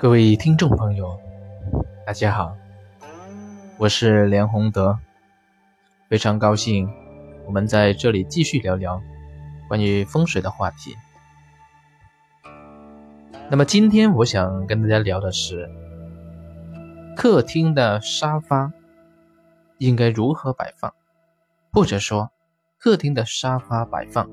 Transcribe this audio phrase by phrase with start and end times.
[0.00, 1.18] 各位听众朋友，
[2.06, 2.56] 大家好，
[3.78, 4.96] 我是梁宏德，
[6.08, 6.88] 非常高兴
[7.44, 9.02] 我们在这里继续聊聊
[9.66, 10.94] 关于风水的话题。
[13.50, 15.68] 那么今天我想跟大家聊的是，
[17.16, 18.72] 客厅的沙发
[19.78, 20.94] 应该如何摆放，
[21.72, 22.30] 或者说
[22.78, 24.30] 客厅的沙发摆放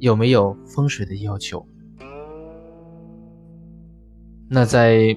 [0.00, 1.64] 有没有风水的要求？
[4.50, 5.14] 那在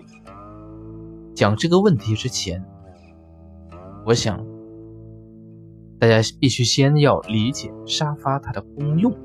[1.33, 2.61] 讲这个问题之前，
[4.05, 4.45] 我想
[5.97, 9.15] 大家必须先要理解沙发它的功用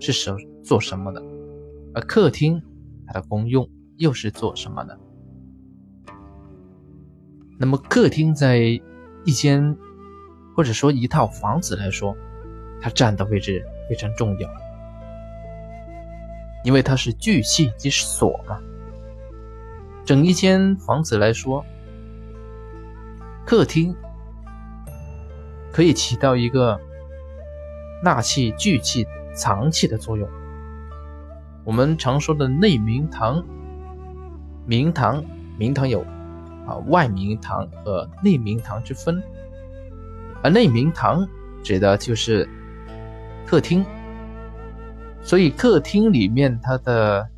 [0.00, 1.22] 是什做什么的，
[1.94, 2.60] 而客厅
[3.06, 4.98] 它的功用又是做什么的。
[7.56, 8.58] 那么客厅在
[9.24, 9.76] 一间
[10.56, 12.16] 或者说一套房子来说，
[12.80, 14.50] 它占的位置非常重要，
[16.64, 18.58] 因为它是聚气即锁嘛。
[20.04, 21.64] 整一间房子来说，
[23.46, 23.94] 客厅
[25.72, 26.80] 可以起到一个
[28.02, 30.28] 纳气、聚气、藏气的作用。
[31.64, 33.44] 我们常说的内明堂、
[34.66, 35.24] 明堂、
[35.56, 36.00] 明堂有
[36.66, 39.22] 啊外明堂和内明堂之分，
[40.42, 41.24] 而内明堂
[41.62, 42.48] 指的就是
[43.46, 43.86] 客厅，
[45.22, 47.28] 所以客厅里面它的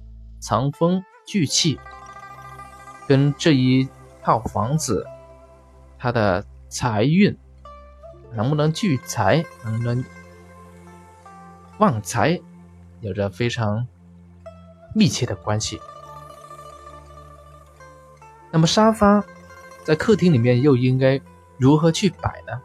[0.40, 1.78] 藏风聚气。
[3.06, 3.88] 跟这一
[4.22, 5.06] 套房子，
[5.98, 7.36] 它的财运
[8.32, 10.04] 能不能聚财，能不能
[11.78, 12.40] 旺财，
[13.00, 13.86] 有着非常
[14.94, 15.80] 密切的关系。
[18.50, 19.24] 那么沙发
[19.82, 21.20] 在客厅里面又应该
[21.58, 22.60] 如何去摆呢？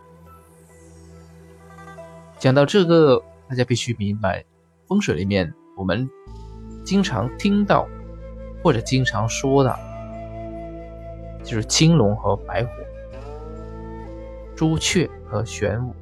[2.37, 4.45] 讲到这个，大家必须明白，
[4.87, 6.09] 风水里面我们
[6.85, 7.87] 经常听到
[8.63, 9.88] 或者经常说的。
[11.49, 12.69] 就是青龙和白虎，
[14.55, 15.95] 朱雀和玄武。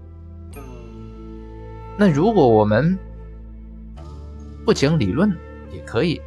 [1.98, 3.00] 那如果我们
[4.66, 5.34] 不讲理论
[5.72, 6.22] 也可以，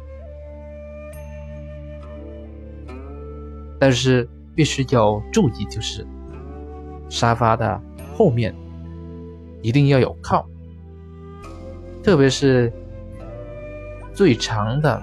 [3.77, 6.03] 但是必须要注意，就是
[7.07, 7.79] 沙发的
[8.15, 8.55] 后面
[9.61, 10.49] 一定要有靠，
[12.03, 12.73] 特别是
[14.15, 14.99] 最长的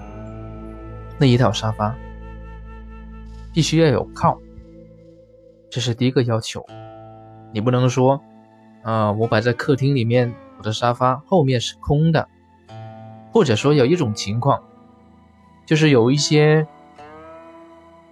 [1.17, 1.95] 那一套沙发。
[3.59, 4.39] 必须要有靠，
[5.69, 6.65] 这是第一个要求。
[7.51, 8.23] 你不能说，
[8.83, 12.29] 啊，我摆在客厅里面，我的沙发后面是空的，
[13.33, 14.63] 或者说有一种情况，
[15.65, 16.65] 就是有一些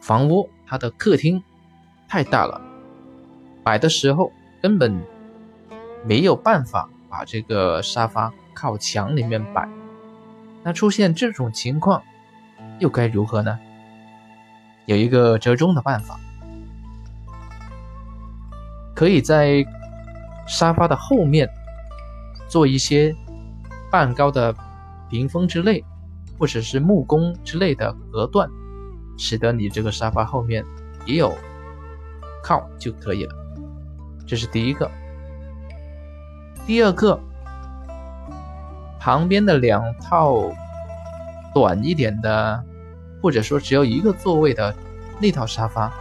[0.01, 1.41] 房屋它的客厅
[2.09, 2.59] 太大了，
[3.63, 5.01] 摆的时候根本
[6.03, 9.69] 没有办法把这个沙发靠墙里面摆。
[10.61, 12.03] 那出现这种情况，
[12.79, 13.57] 又该如何呢？
[14.87, 16.17] 有一个折中的办法，
[18.95, 19.65] 可以在
[20.47, 21.49] 沙发的后面
[22.47, 23.13] 做一些
[23.91, 24.55] 半高的
[25.09, 25.83] 屏风之类，
[26.39, 28.49] 或者是木工之类的隔断，
[29.17, 30.63] 使得你这个沙发后面
[31.05, 31.37] 也有
[32.41, 33.35] 靠就可以了。
[34.25, 34.89] 这是第一个。
[36.65, 37.19] 第二个，
[39.01, 40.49] 旁边的两套
[41.53, 42.63] 短一点的。
[43.27, 44.73] 或者说只有一个座位的
[45.19, 45.91] 那套沙发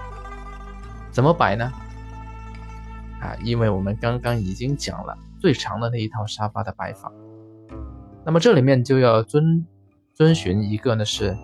[1.11, 1.73] 怎么摆呢？
[3.21, 7.11] 啊，因为我们刚刚已经讲了最长的那一套沙发的摆法，
[8.25, 9.67] 那么这里面就要遵
[10.15, 11.37] 遵循一个呢是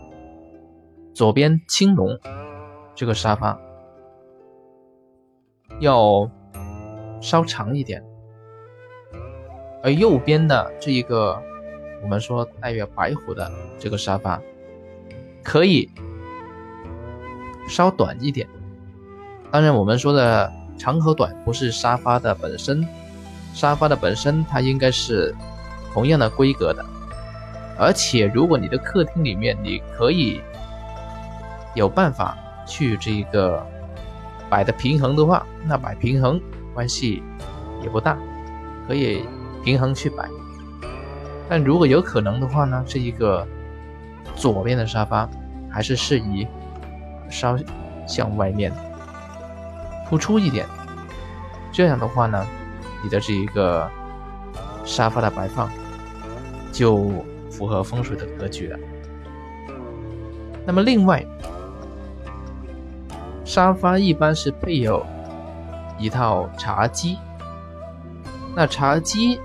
[1.12, 2.16] 左边青龙
[2.94, 3.58] 这个沙发
[5.80, 6.30] 要
[7.20, 8.04] 稍长一点，
[9.82, 11.42] 而右边的这一个
[12.04, 13.50] 我们说代表白虎的
[13.80, 14.40] 这个沙发。
[15.42, 15.90] 可以
[17.68, 18.46] 稍短一点，
[19.50, 22.86] 当然我们说的长和短不是沙发的本身，
[23.54, 25.34] 沙发的本身它应该是
[25.92, 26.84] 同样的规格的，
[27.78, 30.40] 而且如果你的客厅里面你可以
[31.74, 32.36] 有办法
[32.66, 33.64] 去这个
[34.48, 36.40] 摆的平衡的话，那摆平衡
[36.74, 37.22] 关系
[37.82, 38.18] 也不大，
[38.86, 39.24] 可以
[39.64, 40.28] 平衡去摆，
[41.48, 43.46] 但如果有可能的话呢，这一个。
[44.34, 45.28] 左边的沙发
[45.70, 46.46] 还是适宜
[47.30, 47.56] 稍
[48.06, 48.72] 向外面
[50.08, 50.66] 突出一点，
[51.72, 52.46] 这样的话呢，
[53.02, 53.90] 你的这一个
[54.84, 55.70] 沙发的摆放
[56.72, 57.10] 就
[57.50, 58.78] 符合风水的格局了。
[60.66, 61.24] 那么另外，
[63.44, 65.04] 沙发一般是配有
[65.98, 67.18] 一套茶几，
[68.54, 69.40] 那茶几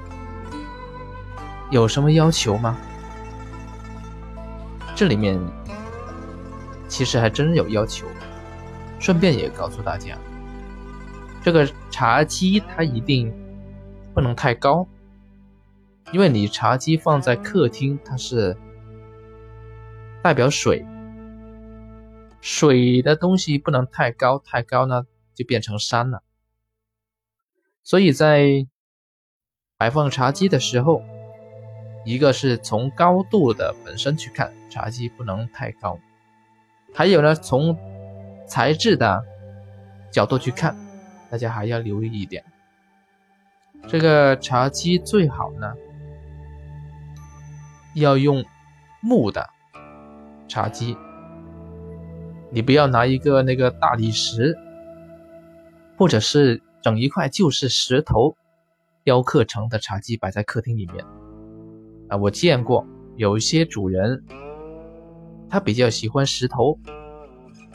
[1.69, 2.77] 有什么要求吗？
[4.97, 5.39] 这里面
[6.87, 8.07] 其实还真有要求。
[8.99, 10.17] 顺便也告诉大家，
[11.43, 13.31] 这个茶几它一定
[14.15, 14.87] 不能太高，
[16.11, 18.57] 因为你茶几放在客厅，它是
[20.23, 20.83] 代表水，
[22.41, 25.03] 水的东西不能太高，太高呢
[25.35, 26.23] 就变成山了。
[27.83, 28.65] 所以在
[29.77, 31.03] 摆放茶几的时候，
[32.07, 35.99] 一个是从高度的本身去看，茶几不能太高，
[36.93, 37.77] 还有呢从。
[38.49, 39.25] 材质的
[40.09, 40.73] 角度去看，
[41.29, 42.45] 大家还要留意一点，
[43.89, 45.73] 这个茶几最好呢
[47.93, 48.45] 要用
[49.01, 49.49] 木的
[50.47, 50.95] 茶几，
[52.49, 54.57] 你不要拿一个那个大理石，
[55.97, 58.37] 或者是整一块就是石头
[59.03, 61.03] 雕刻成的茶几摆在客厅里面。
[62.07, 64.23] 啊，我见过有一些主人，
[65.49, 66.77] 他比较喜欢石头。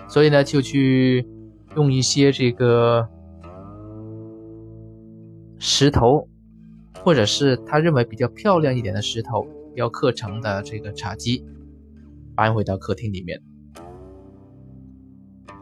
[0.08, 1.26] 所以呢，就去
[1.74, 3.08] 用一些这个
[5.58, 6.28] 石头，
[7.02, 11.46] 或者是他认为比较漂亮一点的石头雕刻成的这个茶几，
[12.34, 13.40] 搬回到客厅里面。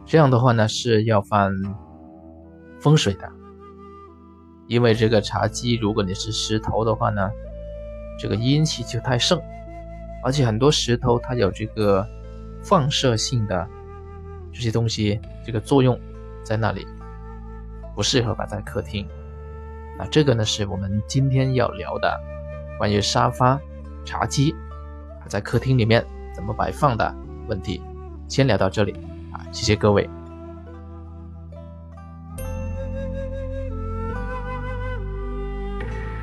[0.05, 1.53] 这样的话呢，是要犯
[2.79, 3.31] 风水的，
[4.67, 7.29] 因为这个茶几，如果你是石头的话呢，
[8.21, 9.41] 这个阴气就太盛，
[10.23, 12.07] 而且很多石头它有这个
[12.61, 13.67] 放射性的。
[14.53, 15.97] 这些东西这个作用
[16.43, 16.85] 在那里，
[17.95, 19.07] 不适合摆在客厅。
[19.97, 22.19] 啊，这个呢是我们今天要聊的
[22.77, 23.57] 关于沙发、
[24.03, 24.53] 茶几
[25.25, 27.15] 在客厅里面怎么摆放的
[27.47, 27.81] 问题。
[28.27, 28.91] 先聊到这里
[29.31, 30.09] 啊，谢谢各位。